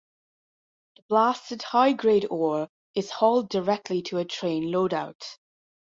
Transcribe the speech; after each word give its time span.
The 0.95 1.03
blasted 1.09 1.61
high-grade 1.61 2.25
ore 2.31 2.69
is 2.95 3.11
hauled 3.11 3.49
directly 3.49 4.01
to 4.09 4.17
a 4.17 4.25
train 4.25 4.71
load-out. 4.71 5.37